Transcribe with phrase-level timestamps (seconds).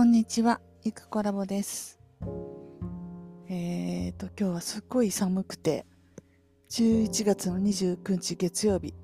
[0.00, 2.00] こんにちは、いくコラボです。
[3.50, 5.84] えーと、今日はすっごい寒くて、
[6.70, 8.94] 11月の29日月曜日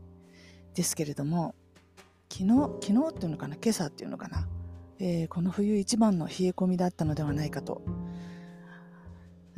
[0.72, 1.54] ですけれども、
[2.32, 2.48] 昨日、
[2.80, 4.48] 昨日っていうのかな、今朝っていうのかな、
[4.98, 7.82] えーこの冬一番の冷え込みだったのではないかと。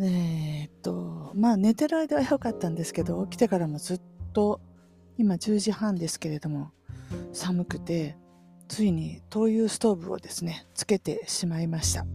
[0.00, 4.00] えーっと、まあ寝てる間は良かったんですけど、起きてからもずっ
[4.32, 4.60] と、
[5.16, 6.72] 今10時半ですけれども、
[7.32, 8.16] 寒くて、
[8.68, 12.06] ついに灯油ストーブをですね、つけてしまいました。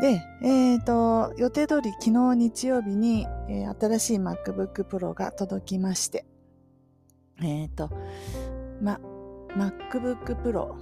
[0.00, 6.26] で、えっ、と、予定通り昨日日曜日に、えー新しい MacBook Pro が届きまして、
[7.42, 7.90] えっ、と、
[8.80, 9.00] ま、
[9.56, 10.74] MacBook Pro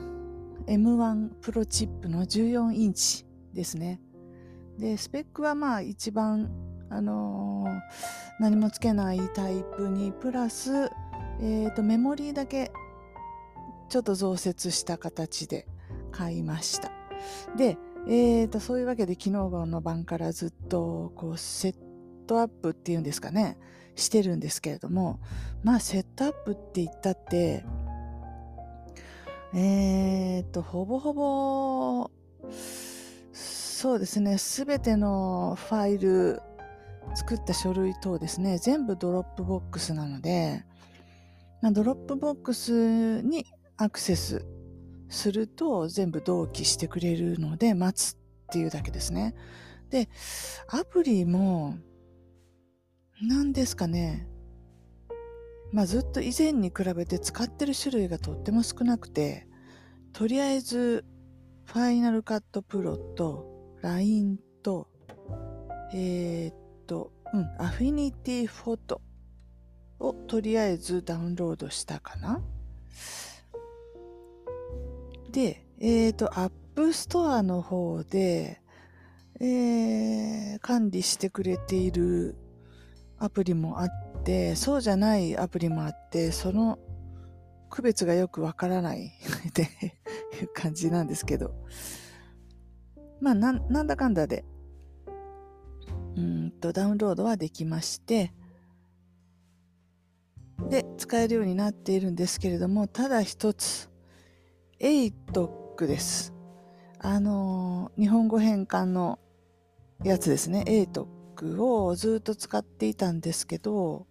[0.66, 4.00] M1 プロチップの14インチですね。
[4.78, 6.50] で、スペックはまあ一番、
[6.88, 7.80] あのー
[8.40, 10.90] 何もつけないタイプに、プラス、
[11.42, 12.72] えっ、と、メモリーだけ
[13.90, 15.66] ちょっと増設した形で
[16.12, 16.90] 買いました。
[17.56, 21.74] で、えーと、そういうわけで昨日の晩からずっとこうセッ
[22.26, 23.58] トアップっていうんですかね、
[23.96, 25.20] してるんですけれども、
[25.64, 27.64] まあセットアップって言ったって、
[29.52, 32.10] えーと、ほぼほぼ、
[33.32, 36.40] そうですね、すべてのファイル、
[37.16, 40.64] 作った書類等ですね、全部 Dropbox なので、
[41.60, 43.44] まあ Dropbox に
[43.82, 44.44] アクセス
[45.08, 48.18] すると全部同期してくれるので待つっ
[48.52, 49.34] ていうだけですね。
[49.88, 50.10] で、
[50.68, 51.76] アプリも
[53.22, 54.28] 何ですかね。
[55.72, 59.48] まあずっと以前に比べて使ってる種類がとっても少なくて、
[60.12, 61.06] とりあえず
[61.64, 64.88] Final Cut Pro と LINE と、
[65.94, 66.54] えーっ
[66.86, 69.00] と、うん、 Affinity Photo
[69.98, 72.42] をとりあえずダウンロードしたかな。
[75.30, 78.60] で、えっ、と、 App Store の方で、
[79.40, 82.36] えー管理してくれている
[83.18, 86.78] アプリもあって、そうじゃないアプリもあって、その
[87.70, 89.06] 区別がよくわからない
[89.48, 91.54] っていう感じなんですけど。
[93.20, 94.44] まあ、ななんだかんだで、
[96.16, 98.32] うんと、ダウンロードはできまして、
[100.68, 103.89] で、使えるようになっているんですけれども、ただ一つ、
[104.82, 106.32] ATOC です。
[106.98, 109.18] あのー日本語変換の
[110.02, 110.64] やつですね。
[110.66, 114.06] ATOC をずっと使っていたんですけど、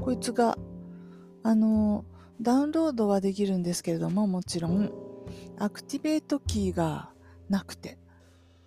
[0.00, 0.56] こいつが、
[1.42, 4.90] あのーダウンロードはできるんですけれども、もちろん、
[5.58, 7.10] アクティベートキーが
[7.50, 7.98] なくて、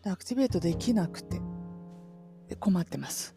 [0.05, 1.41] アクティベートできなくて、
[2.59, 3.35] 困ってます。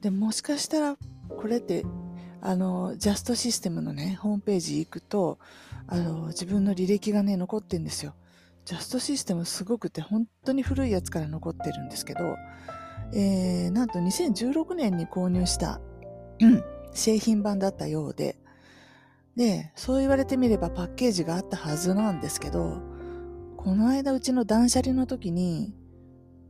[0.00, 0.96] で、もしかしたら、
[1.28, 1.84] これって、
[2.40, 5.38] あの、ジャストシステムのね、ホームページ行くと、
[5.92, 8.14] あの、自分の履歴がね、残ってんですよ。
[8.64, 12.36] ジャストシステムすごくて、本当に古いやつから残ってるんですけど、
[13.12, 15.82] えー、なんと2016年に購入した、
[16.40, 18.38] うん、製品版だったようで、
[19.36, 22.80] で、そう言われてみればパッケージがあったはずなんですけど、
[23.58, 25.74] この間うちの断捨離の時に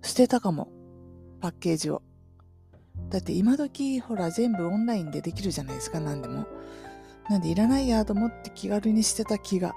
[0.02, 0.68] 捨てたかも、
[1.40, 2.02] パッケージを。
[3.08, 6.46] だって今時ほら全部オンラインでできるじゃないですか、何でも。
[7.28, 9.74] なんでいらないやと思って気軽にしてた気が。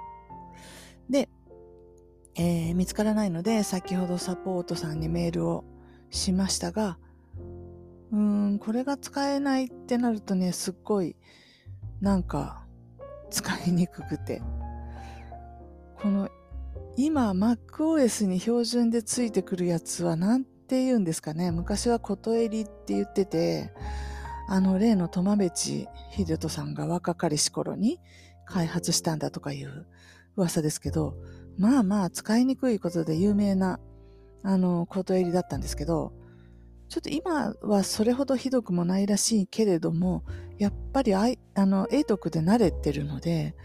[1.09, 1.29] で、
[2.35, 5.63] えー見つからないので、先ほどサポートさんにメールを
[6.09, 6.97] しましたが、
[8.11, 8.19] うー
[8.55, 11.15] ん、これが使えないってなるとね、すっごい、
[12.01, 12.65] なんか、
[13.29, 14.41] 使いにくくて。
[16.01, 16.29] この、
[16.97, 21.51] 今、MacOS に標準でついてくるやつは、なんて言うんですかね。
[21.51, 23.73] 昔はことえりって言ってて、
[24.47, 27.99] あの、例の苫部地秀人さんが若かりし頃に
[28.45, 29.85] 開発したんだとかいう
[30.35, 31.15] 噂ですけど、
[31.57, 33.79] まあまあ使いにくいことで有名な、
[34.43, 36.13] あの、ことえりだったんですけど、
[36.89, 40.23] ちょっと今はそれほどひどくもないらしいけれども、
[40.59, 43.55] やっぱりあい、あの、英徳で慣れてるので、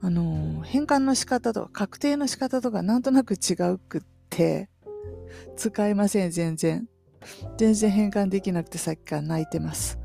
[0.00, 4.70] あの、変換の仕方とか、確定の仕方とかなんとなく違うくって、
[5.56, 6.88] 使えません、全然。
[7.56, 9.98] 全然変換できなくてさっきから泣いてます。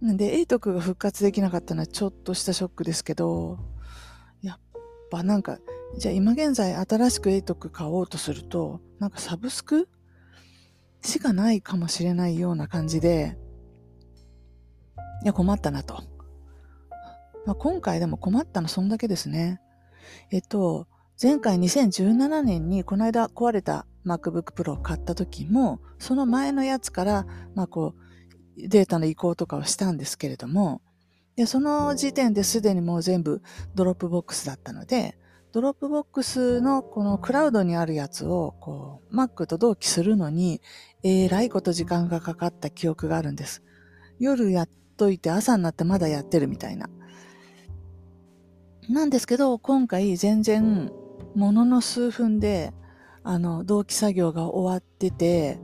[0.00, 3.58] なんで、英徳が復活できなかったのはちょっとしたショックですけど、
[4.42, 4.58] やっ
[5.10, 5.58] ぱなんか、
[5.96, 9.88] じゃあ今現在新しく英徳買おうとすると、なんかサブスク
[11.02, 13.36] しかないかもしれないような感じで、
[15.22, 16.02] いや困ったなと。
[17.46, 19.60] まあ、今回でも困ったのそんだけですね。
[20.30, 20.88] えっと、
[21.20, 30.82] 前回2017年にこの間壊れた MacBook Pro を買った時も、その前のやつから、まあこう、データの移行とかをしたんですけれども、
[31.36, 33.42] で、その時点ですでにもう全部
[33.74, 35.18] Dropbox だったので、
[35.52, 40.60] Dropbox のこのクラウドにあるやつを、こう、Mac と同期するのに、
[41.02, 43.62] えらいこと時間がかかった記憶があるんです。
[44.18, 46.88] 夜やっといて朝になってまだやってるみたいな。
[48.88, 50.90] なんですけど、今回全然、
[51.34, 52.72] ものの数分で、
[53.24, 55.60] あの、同期作業が終わってて、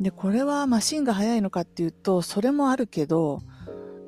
[0.00, 3.40] で、これはマシンが速いのかっていうと、それもあるけど、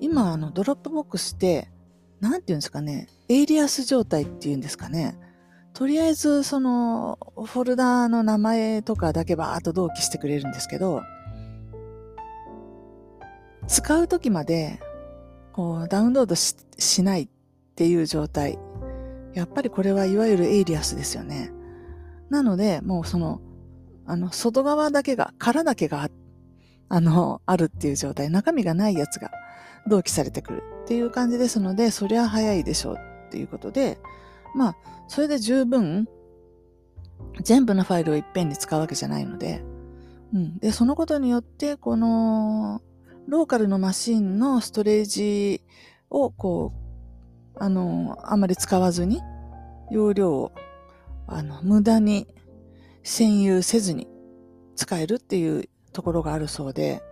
[0.00, 1.70] 今、あの、 Dropbox って、
[2.20, 5.18] なんていうんですかね、エイリアス状態っていうんですかね。
[5.74, 11.02] とりあえず、その、フォルダーの名前とかだけバーっと同期してくれるんですけど、
[13.68, 14.80] 使う時まで、
[15.52, 17.28] こう、ダウンロードしないっ
[17.74, 18.58] ていう状態。
[19.34, 21.52] やっぱりこれはいわゆるエイリアスですよね。
[22.32, 23.42] なので、もうその、
[24.06, 26.08] あの、外側だけが、殻だけが、
[26.88, 29.30] あの、あるっていう状態、中身がないやつが
[29.86, 32.96] 同期されてくるっていう感じですので、そりゃ早いでしょう
[33.26, 33.98] っていうことで、
[34.54, 34.76] まあ、
[35.08, 36.08] それで十分、
[37.42, 39.62] 全部のファイルをいっぺんに使うわけじゃないので、
[40.32, 40.58] うん。
[40.58, 42.80] で、そのことによって、この、
[43.28, 45.62] ローカルのマシンのストレージ
[46.08, 46.72] を、こ
[47.56, 49.20] う、あの、あまり使わずに、
[49.90, 50.52] 容量を、
[51.34, 52.26] あの、無駄に
[53.04, 54.08] 占有せずに
[54.76, 57.02] 使えるっていうところがあるそうで、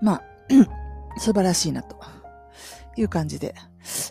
[0.00, 0.22] まあ、
[1.18, 1.96] 素晴らしいなと
[2.96, 3.54] いう感じで。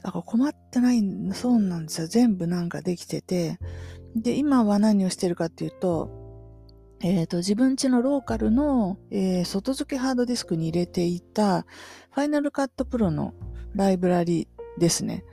[0.03, 1.01] だから困ってない、
[1.33, 2.07] そうなんですよ。
[2.07, 3.59] 全部なんかできてて。
[4.15, 6.21] で、今は何をしてるかっていうと、
[7.03, 11.65] えっ、ー、と、自分家のローカルの、えー、外付けハードディスクに入れていた、
[12.11, 13.33] ファイナルカットプロの
[13.73, 14.47] ライブラリ
[14.77, 15.23] ですね。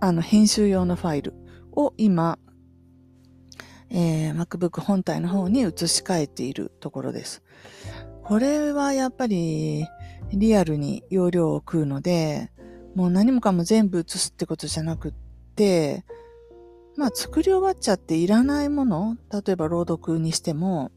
[0.00, 1.34] あの、編集用のファイル
[1.72, 2.38] を今、
[3.90, 7.42] えー、MacBook 本体の方に移し替えているところです。
[8.22, 9.86] これはやっぱり
[10.32, 12.50] リアルに容量を食うので、
[12.94, 15.12] もう何もかも全部移すってことじゃなくっ
[15.54, 16.04] て、
[16.96, 20.90] まあ作り終わっちゃっていらないもの、例えば朗読にしても、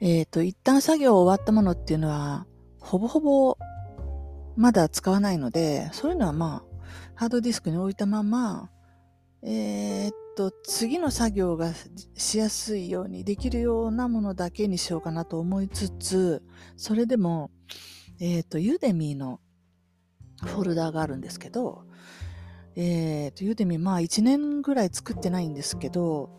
[0.00, 2.46] えっ、ー、と、一旦作業終わったものっていうのは、
[2.80, 3.56] ほぼほぼ
[4.56, 6.76] まだ使わないので、そういうのはまあ、
[7.14, 8.70] ハードディスクに置いたまま、
[9.42, 11.72] えー、っと、次の作業が
[12.14, 16.42] しやすいようにできるようなものだけにしようかなと思いつつ、
[16.76, 17.50] それでも、
[18.20, 19.40] えー、と、ユーデミーの
[20.44, 21.84] フォルダーがあるんですけど、
[22.76, 26.38] えー、と、ユーデミー、まあ1年ぐらい作ってないんですけど、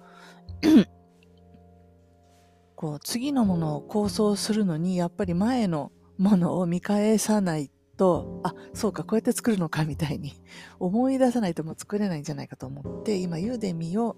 [2.76, 10.34] こう、次のものを構想するのに、やっぱり前のものを見返さないと、あ、そうか、こうやって作るのかみたいに
[10.80, 14.16] 思い出さないともう作れないんじゃないかと思って、今、ユーデミを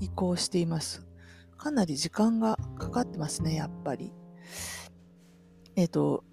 [0.00, 1.06] 移行しています。
[1.56, 4.12] かなり時間がかかってますね、やっぱり。
[5.76, 6.24] えっ、ー、と、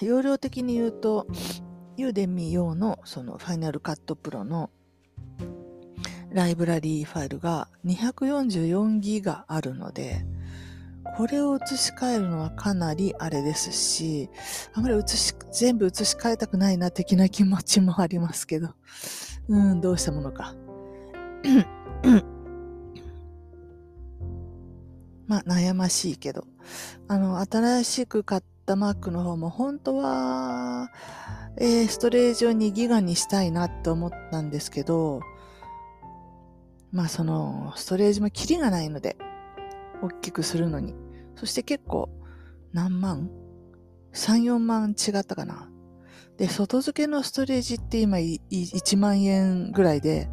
[0.00, 1.26] 容量的に言うと、
[1.96, 4.70] ユーデミ用のそのファイナルカットプロの
[6.30, 10.24] ライブラリーファイルが244ギガあるので、
[11.20, 14.30] これを移し替えるのはかなりあれですし、
[14.72, 18.70] あまり移し、全部移し替えたくないな的な気持ちもありますけど、
[19.46, 20.54] うん、どうしたものか。
[25.28, 26.46] まあ、悩ましいけど。
[27.06, 30.88] あの、新しく買った Mac の方も本当は、
[31.58, 35.20] えー、ストレージを2ギガにしたいなって思ったんですけど、
[36.92, 39.18] まあその、ストレージもキリがないので、
[40.00, 41.09] 大きくするのに。
[41.40, 42.10] そして結構
[42.74, 43.30] 何万
[44.12, 45.70] ?3、4万違ったかな？
[46.36, 50.28] で、外付けのストレージって今1万円ぐらいで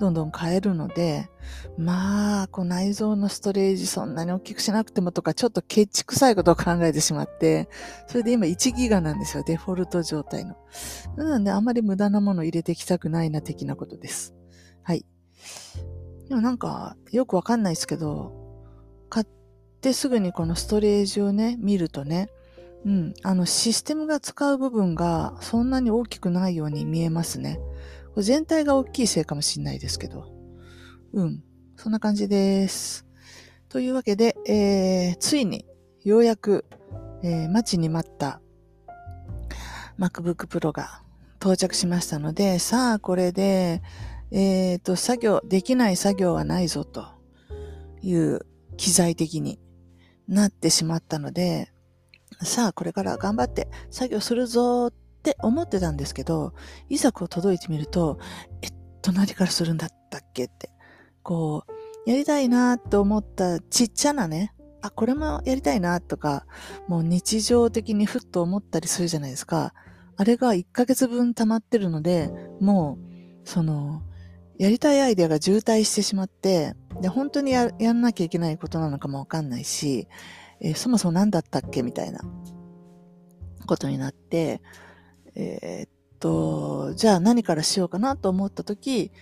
[0.00, 1.28] どんどん買えるので、
[1.76, 7.68] まあ、こう内臓のストレージそんなに大きくしなくてもとか、ちょっとケチくさいことを考えてしまって、
[8.06, 10.56] それで今1ギガなんですよ、デフォルト状態の。
[11.16, 14.34] なので、あまり無駄なもの入れてきたくないな、的なことです。
[14.82, 15.04] はい。
[16.30, 18.45] でもなんか、よくわかんないですけど、
[19.86, 22.28] っってすぐにこのストレージをね、見るとね、
[22.84, 27.60] うん、あのシステムが使う部分がそんなに大きくないように見えますね。
[28.08, 30.32] これ全体が大きいせいかもしれないですけど。
[31.12, 31.44] うん、
[31.76, 33.06] そんな感じです。
[33.68, 35.64] というわけで、えー、ついに
[36.02, 36.64] ようやく、
[37.22, 38.40] えー、待ちに待った
[40.00, 41.02] MacBook Pro が
[41.36, 43.82] 到着しましたので、さあこれで、
[44.32, 47.06] えっ、ー、と、作業、できない作業はないぞと
[48.02, 48.40] いう
[48.76, 49.60] 機材的に
[50.28, 51.72] なってしまったので、
[52.42, 54.92] さあこれから頑張って作業するぞっ
[55.22, 56.52] て思ってたんですけど、
[56.88, 58.18] いざこう届いてみると、
[58.62, 58.70] えっ
[59.02, 60.70] と何からするんだったっけって、
[61.22, 66.46] こう、やりたいなと思ったちっちゃなね、あ、これもやりたいなとか、
[66.88, 69.74] もう日常的にふっと思ったりするじゃないですか。
[70.16, 72.30] あれが1ヶ月分溜まってるので、
[72.60, 72.98] も
[73.44, 74.02] う、その、
[74.58, 80.08] やりたいアイデアが渋滞してしまって、で、本当にややんなきゃいけないことなのかもわかんないし、
[80.60, 82.20] えー、そもそも何だったっけみたいな
[83.66, 84.62] ことになって、
[85.34, 89.12] えー、っと、じゃあ何からしようかなと思ったとき、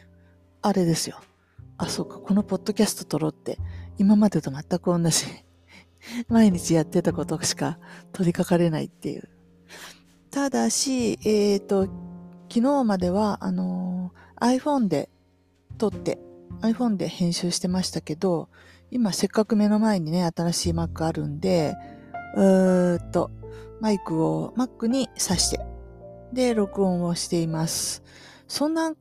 [0.62, 1.21] あれですよ。
[1.76, 3.59] あ、そうか、このポッドキャスト撮ろうって、
[3.99, 5.26] 今までと全く同じ、
[6.29, 7.79] 毎日やってたことしか
[8.12, 9.29] 取り掛かれないっていう。
[10.31, 11.85] ただし、えっ、と、
[12.49, 15.11] 昨日までは、あのー、iPhone で
[15.75, 16.19] 撮って、
[16.61, 18.49] iPhone で編集してましたけど、
[18.90, 21.75] 今せっかく目の前にね、新しい Mac あるんで、
[22.37, 23.31] うーっと、
[23.81, 25.61] マイクを Mac に挿して、
[26.33, 28.02] で、録音をしています。
[28.49, 28.93] そんな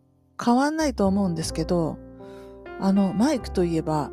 [0.44, 1.98] 変わんないと思うんですけど、
[2.80, 4.12] あの、マイクといえば、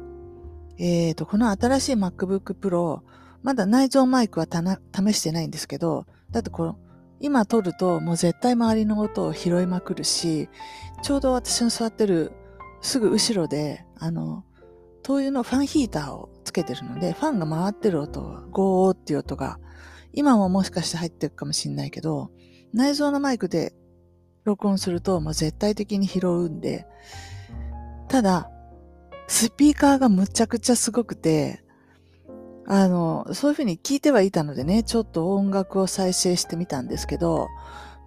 [0.79, 3.01] え、ー、と、この新しい MacBook Pro、
[3.43, 6.79] まだ内蔵マイクは試してないんですけど、だってこの、
[7.21, 10.49] 今撮るともう絶対周りの音を拾いまくるし、
[11.03, 12.33] ちょうど私の座ってる
[12.81, 14.45] すぐ後ろで、あの、
[15.03, 18.21] 灯油のファンヒーターをつけてるので、ファンが回ってる音、
[18.51, 19.59] ゴーっていう音が、
[20.13, 22.31] 今ももしかして入ってるかもしんないけど、
[22.73, 23.73] 内蔵のマイクで
[24.45, 26.87] 録音すると、もう絶対的に拾うんで、
[28.09, 28.51] ただ、
[29.29, 31.63] スピーカーがむちゃくちゃすごくて、
[32.67, 37.49] あの、そういう風に聞いてはいたのでね、ちょっと音楽を再生してみたんですけど、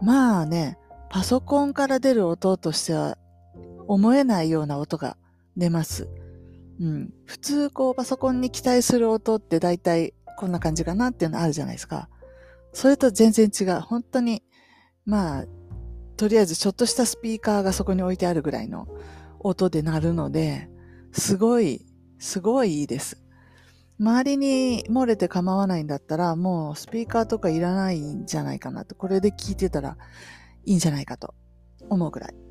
[0.02, 0.78] まあね、
[1.10, 3.18] パソコンから出る音としては
[3.88, 5.18] 思えないような音が
[5.58, 6.08] 出ます。
[6.80, 7.14] うん。
[7.26, 12.10] 普通こうパソコンに期待する音って大体こんな感じかなっていうのあるじゃないですか。
[12.74, 13.80] それと全然違う。
[13.82, 14.44] 本当に、
[15.06, 15.46] まあ、
[16.18, 18.88] とりあえずちょっとしたスピーカーがそこに置いてあるぐらいの
[19.40, 20.70] 音で鳴るので、
[21.12, 21.86] すごい、
[22.20, 23.22] すごいいいです。
[24.00, 28.96] 周りに漏れて構わないんだったら、もうスピーカーとかいらないんじゃないかなと。
[28.96, 29.98] これで聞いてたら
[30.66, 31.36] いいんじゃないかと
[31.90, 32.43] 思うぐらい。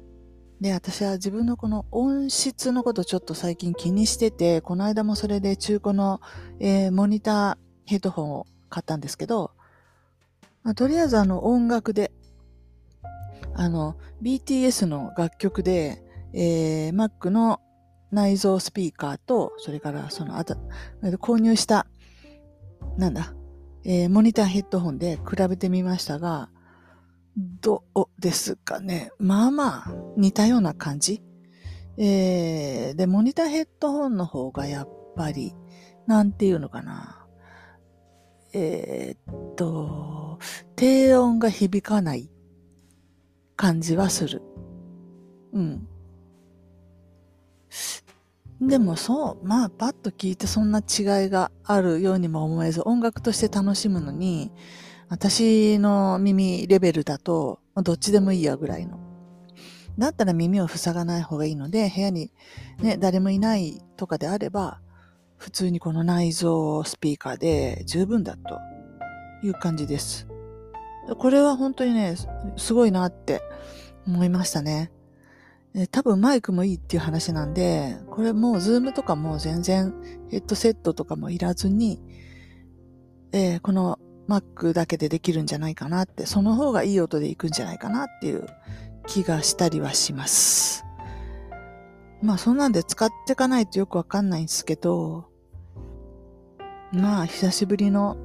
[0.63, 6.21] で、私は自分のこの音質のことちょっと最近気にしてて、この間もそれで中古の、
[6.61, 9.51] えー、モニターヘッドホンを買ったんですけど、
[10.63, 12.13] まあ、とりあえずあの音楽で、
[13.55, 16.01] あの、BTS の楽曲で、
[16.33, 17.61] えー、Mac の
[18.13, 20.55] 内蔵スピーカーと、それからその後、
[21.03, 21.89] 購入した、
[22.97, 23.35] なんだ、
[23.83, 26.51] えー、モニターヘッドホンで比べてみましたが、
[27.37, 29.11] どうですかね。
[29.19, 31.23] まあまあ、似たような感じ。
[31.97, 35.55] えー、で、モニターヘッドホンの方がやっぱり、
[36.07, 37.27] なんていうのかな。
[38.53, 40.39] えー、っと、
[40.77, 42.31] 低音が響かない
[43.57, 44.43] 感じはする。
[45.53, 45.89] うん。
[48.61, 54.53] でもそう、まあ、パッと聞いてそんな違いがあるようにも思えず、音楽として楽しむのに、
[55.13, 58.99] 私の耳レベルだと、どっちでもいいやぐらいの。
[59.99, 62.33] だったら耳を塞がない方がいいので、部屋に
[62.81, 64.81] ね、誰もいないとかであれば、
[65.37, 68.59] 普通にこの内蔵スピーカーで十分だと
[69.47, 70.27] いう感じです。
[71.19, 72.17] これは本当にね、
[72.57, 73.43] すごいなって
[74.07, 74.93] 思いましたね。
[75.91, 79.93] 多分マイクもいいっていう話なんで、これもうズームとかも全然
[80.31, 82.01] ヘッドセットとかもいらずに、
[83.33, 83.99] えー、この
[84.33, 88.47] Mac だけでできるんじゃないかなって、その方がいい音でいくんじゃないかなっていう
[89.07, 90.85] 気がしたりはします。
[92.23, 95.29] まあそんなんで使っていかないとよくわかんないんですけど、
[96.93, 98.17] まあ久しぶりの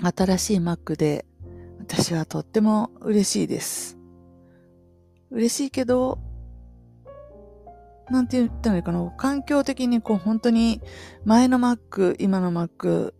[0.00, 1.24] 新しい Mac で
[1.78, 3.98] 私はとっても嬉しいです。
[5.30, 6.18] 嬉しいけど、
[8.10, 10.80] なんて言ったらいいかな、環境的にこう本当に
[11.24, 13.14] 前の Mac、今の Mac、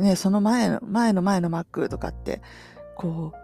[0.00, 2.42] ね、その前の、前の前の Mac とかって、
[2.96, 3.40] こう、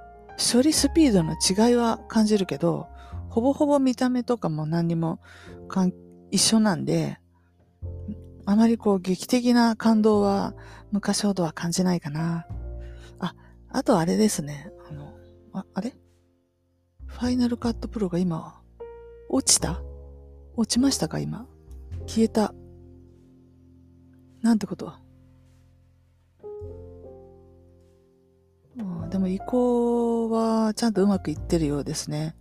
[0.52, 2.88] 処理スピードの違いは感じるけど、
[3.28, 5.20] ほぼほぼ見た目とかも何にも
[5.68, 5.92] かん
[6.30, 7.18] 一緒なんで、
[8.46, 10.54] あまりこう劇的な感動は
[10.92, 12.46] 昔ほどは感じないかな。
[13.18, 13.34] あ、
[13.68, 14.70] あとあれですね。
[14.88, 15.14] あの、
[15.52, 15.94] ああれ？
[17.06, 18.60] ファイナルカットプロが今、
[19.28, 19.82] 落ちた？
[20.56, 21.46] 落ちましたか今？
[22.06, 22.54] 消えた？
[24.42, 24.92] なんてこと？
[29.09, 32.37] でも移行はちゃんとうまくいってるようですね。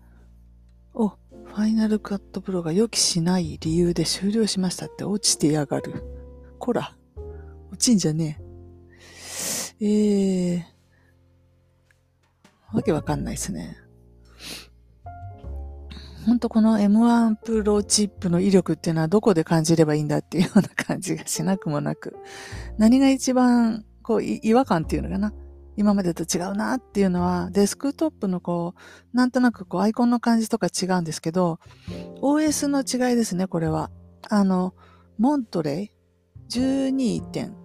[0.94, 6.04] お、ファイナルカットプロが予期しない理由で終了しましたって落ちてやがる。
[6.60, 6.98] こら、
[7.72, 8.40] 落ちんじゃね
[9.80, 9.86] え。
[9.88, 13.78] えー、わけわかんないですね。
[16.26, 22.18] ほんとこの M1 プロチップの威力っていうのはどこで感じればいいんだっていうような感じがしなくもなく。
[22.78, 25.34] 何が一番こう違和感っていうのかな。
[25.78, 28.76] 今までと違うなっていうのは、デスクトップのこ
[29.14, 31.60] う、なんとなくこう、アイコンの感じとか違うんですけど、
[32.22, 33.92] OS の違いですね、これは。
[34.30, 34.74] あの、
[35.18, 35.92] モントレイ
[36.50, 37.56] ？12点、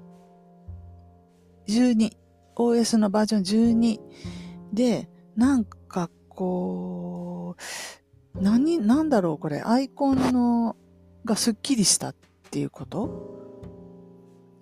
[1.69, 2.17] 12、
[2.57, 4.00] OS のバージョン12
[4.73, 7.57] で、なんかこ
[8.35, 10.76] う、何、なんだろうこれ、アイコンの、
[11.25, 12.14] がスッキリしたっ
[12.50, 13.38] ていうこと？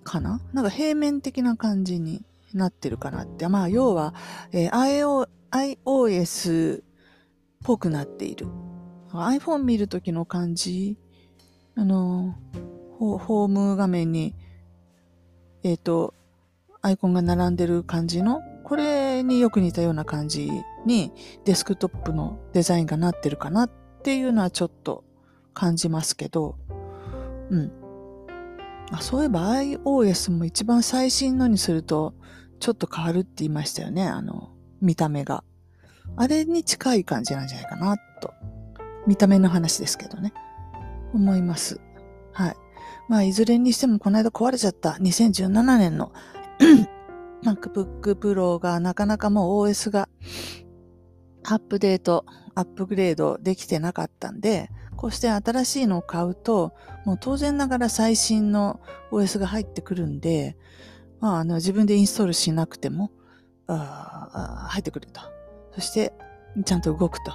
[0.03, 0.41] かな？
[0.53, 2.25] なんか平面的な感じに。
[2.55, 3.49] なってるかなって。
[3.49, 4.15] まあ、要は、
[4.53, 6.83] えー、iOS っ
[7.65, 8.47] ぽくなっている。
[9.13, 10.99] iPhone 見るときの感じ、
[11.75, 12.37] あの、
[12.99, 14.35] ホーム画面に、
[15.63, 16.15] えっ、ー、と、
[16.83, 20.51] アイコンが並んでる感じの、これによく似たような感じ
[20.85, 21.13] に
[21.45, 23.71] デスクトップのデザインがなってるかなっ
[24.03, 25.05] ていうのはちょっと
[25.55, 26.57] 感じますけど、
[27.51, 27.73] うん。
[28.91, 32.15] あそういえば iOS も一番最新のにすると
[32.61, 34.07] ちょっと変わるって言いましたよね。
[34.07, 35.45] あの、見た目が。
[36.17, 38.33] あれに近い感じなんじゃないかな、と。
[39.07, 40.33] 見た目の話ですけどね。
[41.15, 41.81] 思います。
[42.33, 42.57] はい。
[43.09, 46.13] まあ、いずれにしてもこの間壊れちゃった2017年の
[47.45, 50.09] MacBook Pro がなかなかもう OS が
[51.45, 56.75] アップデート、アップグレードできてなかったんで、こうして新しいのを買うと、
[57.05, 58.81] もう当然ながら最新の
[59.13, 60.57] OS が入ってくるんで、
[61.21, 63.13] まあ、あの、自分でインストールしなくても、
[63.69, 65.21] あ入ってくると。
[65.73, 66.13] そして、
[66.65, 67.33] ちゃんと動くと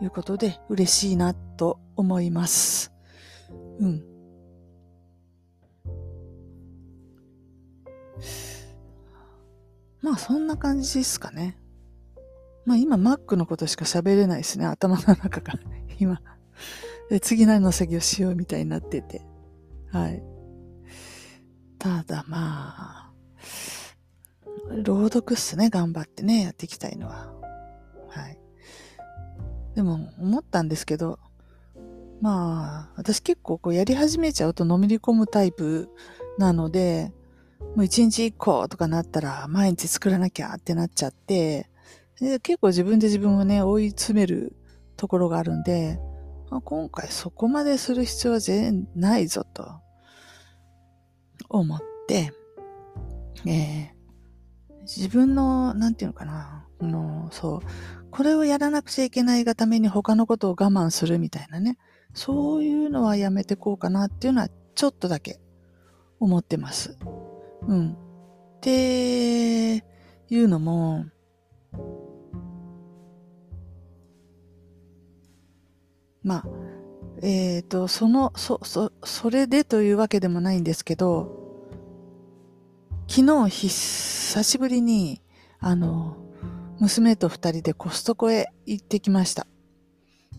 [0.00, 2.92] いうことで、嬉しいなと思います。
[3.80, 4.04] うん。
[10.00, 11.58] まあ、そんな感じですかね。
[12.64, 14.66] まあ、今、Mac のことしか喋れないですね。
[14.66, 15.54] 頭の中が。
[15.98, 16.20] 今。
[17.10, 19.22] で次何の作業しようみたいになってて。
[19.90, 20.22] はい。
[21.78, 23.12] ただまあ、
[24.84, 27.32] 朗読っすね、頑張ってね、やっていきたいのは。
[28.08, 28.38] はい。
[29.74, 31.18] でも、思ったんですけど、
[32.20, 35.88] まあ、私結構こうやり始めちゃうとのめり込むタイプ
[36.38, 37.12] なので、
[37.74, 41.70] もう一日一個とかなったら毎日作らなきゃってなっちゃって、
[42.20, 44.54] で結構自分で自分をね、追い詰める
[44.96, 45.98] ところがあるんで、
[46.50, 49.80] まあ、今回そこまでする必要は全ないぞと
[51.48, 52.32] 思って、
[53.46, 57.60] えー、自分の、なんていうのかな、あの、そう、
[58.10, 61.78] これをやらなくちゃいけないがために他のことを我慢するみたいなね、
[62.14, 65.40] そういうのはやめてこうかなっていうのはちょっとだけ
[66.18, 66.98] 思ってます。
[67.68, 67.92] うん。
[67.92, 69.80] ってい
[70.30, 71.06] うのも、
[76.22, 76.44] まあ、
[77.22, 81.40] えっ、ー、と、その、そ、そ、それでというわけでもないんですけど、
[83.08, 85.22] 昨日久しぶりに、
[85.58, 86.16] あの、
[86.78, 89.46] 娘と二人でコストコへ行ってきました。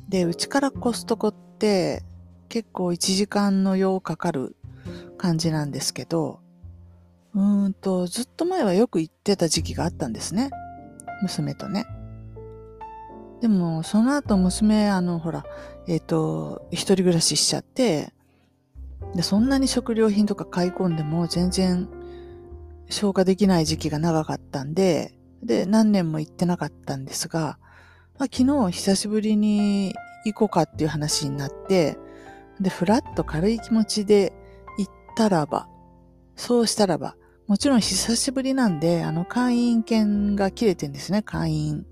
[0.09, 2.03] で、うちからコストコって
[2.49, 4.55] 結構1時間の用かかる
[5.17, 6.39] 感じなんですけど、
[7.33, 10.49] うんと、ずっと前はよく行ってた時期があったんですね。
[11.21, 11.85] 娘とね。
[13.41, 15.43] でも、その後娘、あの、ほら、
[15.87, 18.13] えっ、ー、と、一人暮らししちゃって、
[19.15, 21.89] で、そんなに食料品とか買い込んでも全然
[22.89, 27.57] 消化できない時期が長かったんで、で、何年も行ってなかったんですが、
[28.19, 31.97] まあ、昨日久しぶりに行こうかっていう話になって、
[32.59, 34.33] で、ふらっと軽い気持ちで
[34.77, 35.67] 行ったらば、
[36.35, 37.15] そうしたらば、
[37.47, 41.85] もちろん久しぶりなんで、あの、会員券が切れてんですね、会員、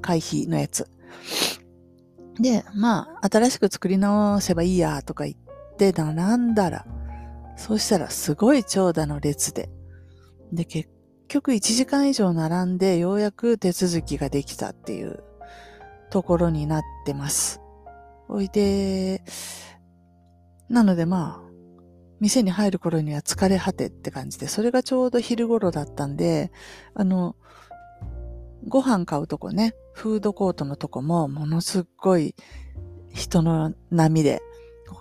[0.00, 0.88] 会費のやつ。
[2.38, 6.86] で、まあ、新しく作り直せばいいや、とか言って並んだら、
[7.56, 9.68] そうしたらすごい長蛇の列で、
[10.52, 10.88] で、結
[11.28, 15.22] 局1時間以上並んでようやく手続きができたっていう
[16.10, 17.60] ところになってます。
[18.28, 19.22] おいで、
[20.68, 21.50] なのでまあ、
[22.20, 26.52] 店に入る頃には疲れ果てって感じで、それがちょうど昼頃だったんで、
[26.94, 27.36] あの、
[28.66, 32.34] ご飯買うとこね、フードコートのとこもものすっごい
[33.12, 34.40] 人の波で、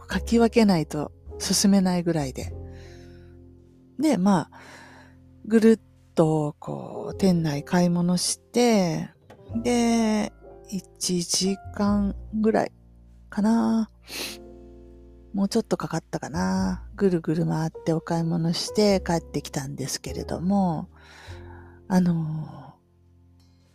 [0.08, 2.54] かき分けないと進めないぐらいで。
[4.00, 4.52] で、まあ、
[5.45, 5.80] ぐるっ
[6.15, 9.10] と、こう、店内買い物して、
[9.63, 10.32] で、
[10.72, 10.84] 1
[11.24, 12.72] 時間ぐらい
[13.30, 13.89] かな。
[15.34, 16.88] もうちょっとかかったかな。
[16.95, 20.89] ぐるぐる回ってお買い物して帰ってきたんですけれども、
[21.88, 22.68] あの、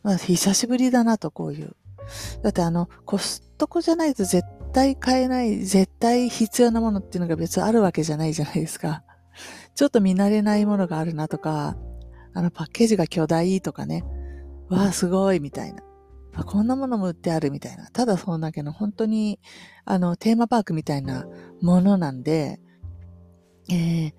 [0.04, 1.74] まあ、久しぶりだなと、こういう。
[2.42, 9.02] だってあの、コストコじゃないと絶対買えない、絶対必要なものっていうのが別にあるわけじゃないじゃないですか。
[9.74, 11.76] ちょっと見慣れないものがあるなとか、
[12.34, 14.04] あのパッケージが巨大とかね、
[14.68, 15.82] わあ、すごいみたいな。
[16.34, 17.88] あ、こんなものも売ってあるみたいな。
[17.90, 19.40] ただそんだけの本当に、
[19.84, 21.26] あの、テーマパークみたいな
[21.62, 22.60] ものなんで、
[23.70, 24.12] えー、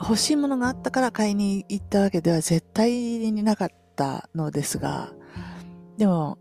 [0.00, 5.12] 欲しいものがあったから買いに行ったわけでは絶対になかったのですが、
[5.96, 6.38] でも、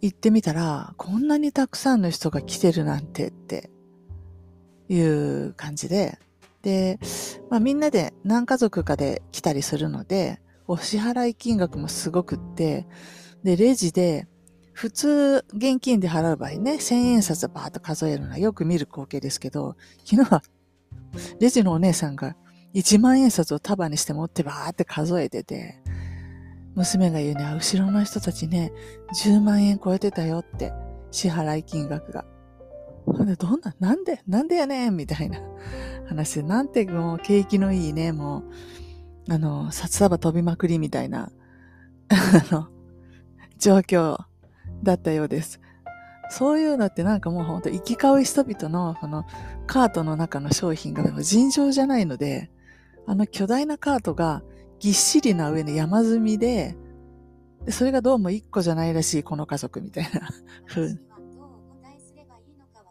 [0.00, 3.70] 行ってみたら、こんなにたくさんの人が来てるなんてって
[4.88, 6.18] いう感じで、
[6.62, 6.98] で、
[7.50, 12.86] まあみんなで何家族かで来たりするので、お支払い金額もすごくって、
[13.42, 14.26] で、レジで、
[14.72, 20.42] 普通、現金で払う場合ね、千円札バーッと数えるのはよく見る光景ですけど、昨日は、
[21.38, 22.36] レジのお姉さんが
[22.72, 25.80] 一万円札を束にして持ってバーって数えてて、
[26.74, 28.72] 娘が言うね、後ろの人たちね、
[29.24, 30.72] 10万円超えてたよって、
[31.10, 32.24] 支払い金額が。
[33.24, 35.40] で、どんな、なんで、なんでやねんみたいな
[36.08, 38.44] 話で、なんてもう景気のいいね、も
[39.28, 41.32] う、あの、札束飛びまくりみたいな、
[42.08, 42.68] あの、
[43.58, 44.18] 状況
[44.82, 45.60] だったようです。
[46.30, 49.26] そういうのってなんかもうほんと行き交う人々のこの
[49.66, 52.50] カートの中の商品が尋常じゃないので、
[53.06, 54.42] あの巨大なカートが
[54.80, 56.74] ぎっしりな上の山積みで、
[57.64, 60.28] でそれがどうも一個じゃないらしい、この家族みたいな
[60.66, 60.98] 風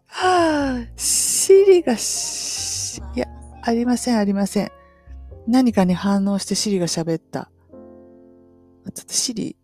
[0.06, 3.28] はあ、シリがし、いや、
[3.64, 4.72] ありません、ありません。
[5.48, 7.50] 何かに反応してシリが喋った。
[8.94, 9.58] ちょっとシリ、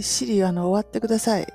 [0.00, 1.46] シリ、あの、終わってください。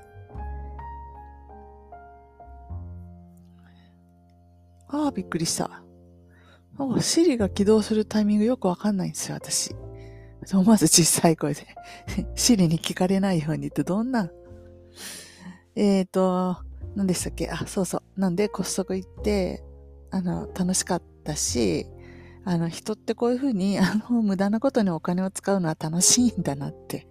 [4.89, 5.83] ああ、びっくりした。
[7.01, 9.75] シリが起動するタイミングよくわかんないんですよ、私。
[10.53, 11.67] 思わず小さい声で
[12.35, 14.31] シリに聞かれないようにってどんな？
[15.75, 16.57] えっ、ー、と、
[16.95, 17.49] 何でしたっけ？
[17.49, 18.19] あ、そうそう。
[18.19, 19.63] なんでコストコ行って、
[20.11, 21.87] あの、楽しかったし、
[22.45, 27.07] あの、人ってこういうふうに、 あの、無駄なことにお金を使うのは楽しいんだなって、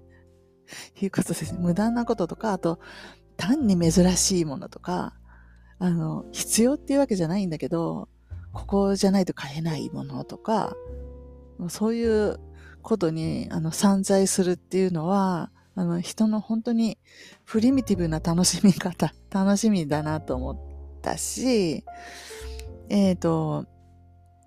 [1.00, 1.58] いうことですね。
[1.60, 2.80] 無駄なこととか、あと、
[3.36, 5.14] 単に珍しいものとか、
[5.78, 8.08] あの、必要っていうわけじゃないんだけど、
[8.56, 10.74] ここじゃないと買えないものとか、
[11.68, 12.40] そういう
[12.80, 16.96] ことに、あの、散財するっていうのは、あの、人の本当に
[17.44, 20.56] プリミティブな楽しみ方、 楽しみだなと思っ
[21.02, 21.84] たし、
[22.88, 23.66] えっ、ー、と、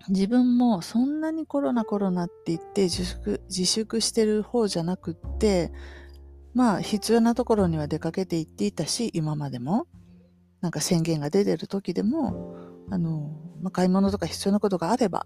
[0.08, 5.72] 自分もそんなにコロナコロナって言って自粛、自粛してる方じゃなくって、
[6.56, 9.86] まあ必要なところには出かけて行っていたし、今までも。
[10.62, 12.56] なんか宣言が出てる時でも、
[12.90, 15.26] あの、まあ、買い物とか必要なことがあれば、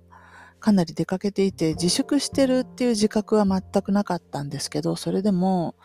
[0.60, 5.76] かなり出かけていて、自粛してるっていう自覚は全くなかったんですけど、それでも、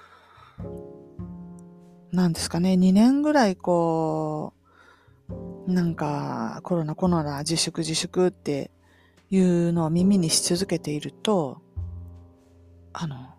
[2.12, 4.54] なんですかね、2年ぐらいこ
[5.66, 8.70] う、なんかコロナコロナ自粛自粛って
[9.30, 11.60] いうのを耳にし続けていると、
[12.92, 13.34] あの、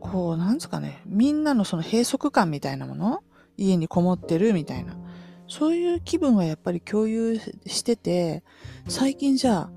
[0.00, 3.22] こう、なんですかね、みんなのその閉塞感みたいなもの
[3.56, 4.96] 家にこもってるみたいな。
[5.48, 8.42] そういう気分はやっぱり共有してて、
[8.88, 9.70] 最近じゃあ、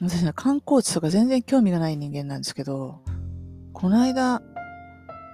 [0.00, 3.00] 私ね、観光地とか全然興味がない人間なんですけど、
[3.72, 4.42] この間、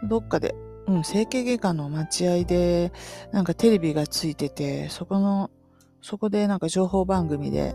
[0.04, 0.54] どっかで、
[0.86, 2.92] うん、整形外科の待合で、
[3.32, 5.50] なんかテレビがついてて、そこの、
[6.02, 7.74] そこでなんか情報番組で、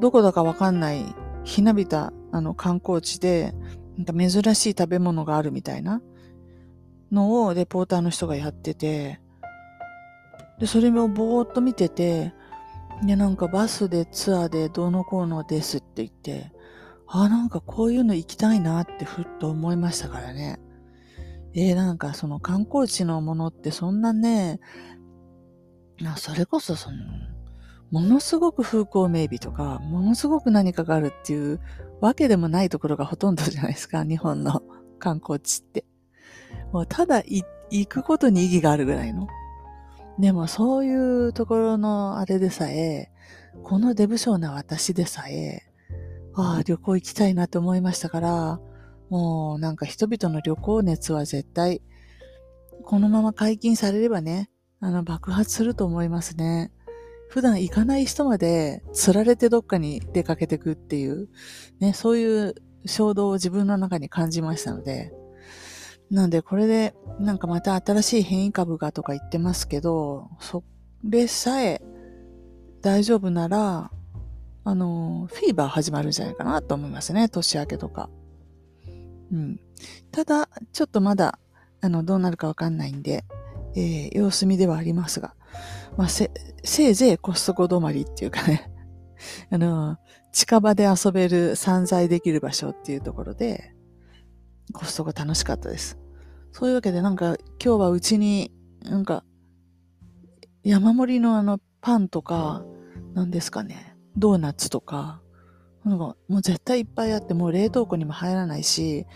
[0.00, 1.04] どこだかわかんない、
[1.44, 3.52] ひなびた、あの、観光地で、
[3.96, 6.00] なんか珍しい食べ物があるみたいな
[7.10, 9.20] のをレポーターの人がやってて、
[10.58, 12.34] で、それをぼーっと見てて、
[13.04, 16.52] で、なんかバスでツアーでどうのこうのですって言って、
[17.06, 20.60] あ、なんかこういうの行きたいなってふっと思いましたからね。
[21.54, 24.60] えー、なんかその観光地のものってそんなね、
[26.16, 26.96] それこそその、
[27.90, 31.60] ものすごく風光明媚とか、ものすごく何かがあるっていう
[32.00, 34.62] わけでもないところがほとんどじゃないですか、日本の
[34.98, 35.84] 観光地って。
[36.72, 37.44] もうただ行
[37.86, 39.26] くことに意義があるぐらいの。
[40.18, 43.10] でもそういうところのあれでさえ、
[43.62, 45.62] このデブ症な私でさえ、
[46.34, 48.60] ああ、旅行行きたいなって思いましたから、
[49.10, 51.82] もうなんか人々の旅行熱は絶対、
[52.82, 54.50] このまま解禁されればね、
[54.80, 56.72] あの爆発すると思いますね。
[57.28, 61.28] 普段行かない人まで釣られてどっかに出かけてくっていう、
[61.78, 62.54] ね、そういう
[62.86, 65.12] 衝動を自分の中に感じましたので、
[66.10, 70.64] なんでこれでなんかまた新しい変異株がとか言ってますけど、そ
[71.04, 71.82] れさえ
[72.80, 73.90] 大丈夫なら、
[74.64, 77.28] あの、フィーバー始まるんじゃないかなと思いますね。
[77.28, 78.10] 年明けとか。
[79.32, 79.60] うん。
[80.10, 81.38] ただ、ちょっとまだ、
[81.80, 83.24] あの、どうなるかわかんないんで、
[83.74, 85.34] えー、様子見ではありますが、
[85.96, 86.30] まあ、せ、
[86.64, 88.70] せいぜいコストコ止まりっていうかね、
[89.50, 89.96] あの、
[90.32, 93.74] 近場で遊べる散財できる場所っていうところで、
[94.72, 95.98] コストコ楽しかったです。
[96.52, 98.52] そういうわけでなんか今日はうちに
[98.82, 99.24] なんか
[100.62, 102.64] 山盛りのあのパンとか、
[103.14, 105.22] 何ですかね、ドーナツとか、
[105.84, 109.06] なんかもう絶対いっぱいあってもう冷凍庫にも入らないし、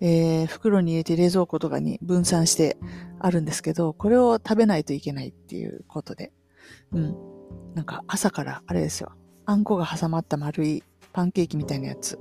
[0.00, 2.76] えー、袋に入れて冷蔵庫とかに分散して
[3.20, 6.32] あるんですけど、これを食べないといけないっていうことで、
[6.92, 7.16] うん。
[7.74, 9.12] なんか朝からあれですよ。
[9.44, 12.18] あんこが挟まった丸いパンケーキみたいなやつ。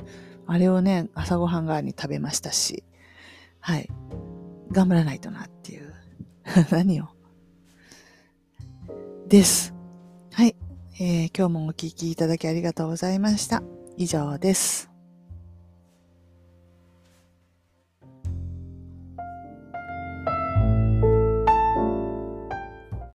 [0.51, 2.83] あれをね、朝ごはん側に食べましたし、
[3.61, 3.87] はい。
[4.69, 5.93] 頑張らないとなっていう。
[6.71, 7.05] 何を？
[9.29, 9.73] です。
[10.33, 10.57] はい。
[10.99, 13.63] えー、今日もお聴きいただきありがとうございました。
[13.95, 14.90] 以上です。